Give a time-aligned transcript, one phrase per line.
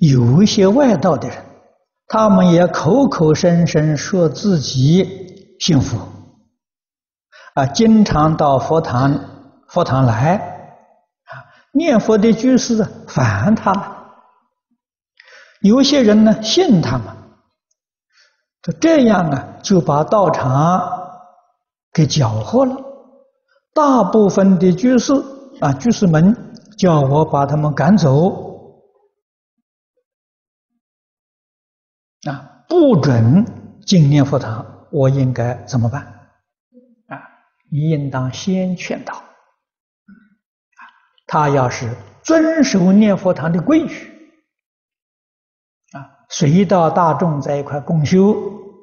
[0.00, 1.36] 有一些外道的人，
[2.08, 5.98] 他们也口口声声说自己信佛，
[7.54, 9.14] 啊，经常到佛堂
[9.68, 11.32] 佛堂来，啊，
[11.72, 13.82] 念佛的居士烦他们，
[15.60, 17.06] 有些人呢信他们，
[18.62, 20.82] 就这样啊，就把道场
[21.92, 22.74] 给搅和了。
[23.74, 25.12] 大部分的居士
[25.60, 26.34] 啊，居士们
[26.78, 28.49] 叫我把他们赶走。
[32.28, 33.44] 啊，不准
[33.86, 36.02] 进念佛堂，我应该怎么办？
[37.08, 37.22] 啊，
[37.70, 39.22] 你应当先劝导。
[41.26, 44.34] 他要是遵守念佛堂的规矩，
[45.92, 48.34] 啊，随到大众在一块共修，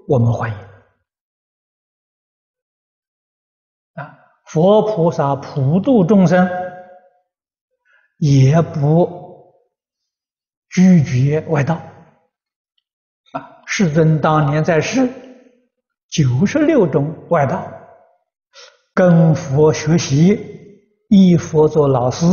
[0.07, 0.57] 我们欢迎。
[3.95, 6.49] 啊，佛菩萨普度众生，
[8.17, 9.53] 也不
[10.69, 11.79] 拒绝外道。
[13.79, 15.07] 世尊当年在世，
[16.09, 17.71] 九十六种外道
[18.91, 20.35] 跟佛学习，
[21.09, 22.25] 依佛做老师，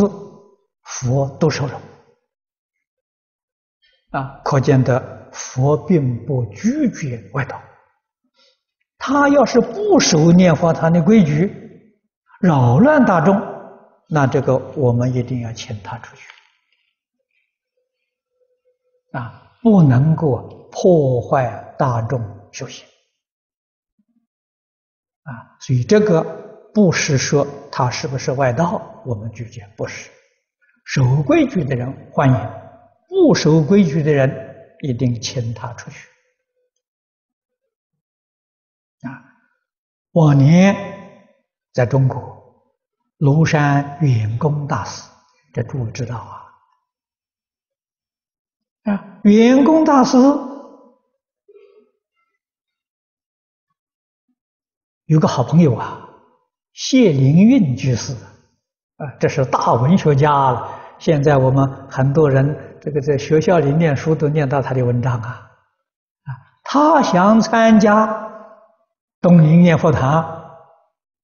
[0.84, 1.78] 佛都收容。
[4.12, 7.61] 啊，可见得佛并不拒绝外道。
[8.97, 11.53] 他要是不守念佛堂的规矩，
[12.41, 13.39] 扰乱大众，
[14.08, 16.27] 那这个我们一定要请他出去。
[19.12, 19.42] 啊。
[19.65, 22.20] 不能够破坏大众
[22.53, 22.87] 修行
[25.23, 26.23] 啊，所以这个
[26.75, 30.11] 不是说他是不是外道，我们拒绝，不是。
[30.85, 32.51] 守规矩的人欢迎，
[33.09, 36.09] 不守规矩的人一定请他出去
[39.01, 39.25] 啊。
[40.12, 40.77] 往年
[41.73, 42.20] 在中国，
[43.17, 45.11] 庐山远公大师，
[45.55, 46.44] 这诸位知道啊。
[48.85, 50.17] 啊，圆光大师
[55.07, 56.09] 有个好朋友啊，
[56.73, 58.13] 谢灵运居士
[58.97, 60.81] 啊，这是大文学家了。
[60.98, 65.51] 现在我们很多人这个在学校里念书都念到他的文章啊
[66.25, 66.31] 啊，
[66.63, 68.31] 他想参加
[69.20, 70.45] 东林念佛堂，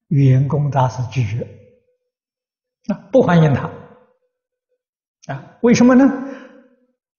[0.09, 1.47] 圆光大师拒绝，
[2.89, 3.71] 啊不欢迎他
[5.33, 5.45] 啊？
[5.61, 6.05] 为什么呢？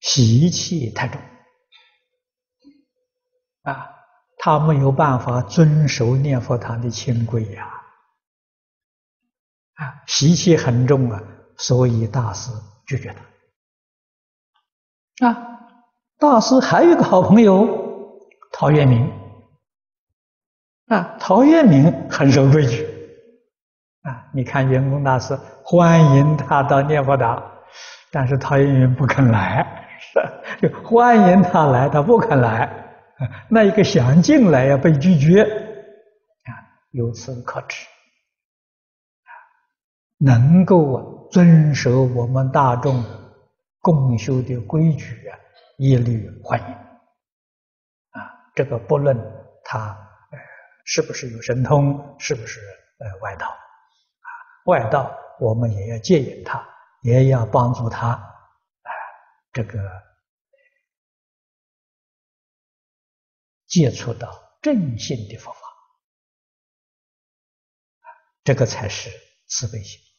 [0.02, 1.22] 习气太重
[3.64, 3.90] 啊，
[4.40, 7.68] 他没有办法遵守念佛堂的清规呀，
[9.76, 11.22] 啊，习气很重啊，
[11.58, 12.52] 所以大师
[12.88, 13.16] 拒绝
[15.20, 15.28] 他。
[15.28, 15.60] 啊，
[16.18, 18.20] 大师还有一个好朋友
[18.52, 19.08] 陶渊明，
[20.88, 22.84] 啊，陶渊明很守规矩，
[24.02, 27.62] 啊，你看圆光大师欢迎他到念佛堂，
[28.12, 29.78] 但是陶渊明不肯来。
[30.02, 30.20] 是
[30.68, 32.68] 就欢迎他来，他不肯来，
[33.48, 36.50] 那一个想进来要被拒绝，啊，
[36.92, 39.32] 由此可知，啊，
[40.18, 43.04] 能够遵守我们大众
[43.80, 45.38] 共修的规矩啊，
[45.78, 48.20] 一律欢迎，啊，
[48.56, 49.16] 这个不论
[49.64, 49.80] 他
[50.32, 50.40] 呃
[50.86, 52.60] 是不是有神通，是不是
[52.98, 54.30] 呃外道，啊，
[54.66, 56.68] 外道我们也要戒引他，
[57.04, 58.20] 也要帮助他。
[59.54, 59.78] 这个
[63.68, 65.60] 接触到正信的佛法，
[68.44, 69.10] 这个才是
[69.48, 70.11] 慈悲心。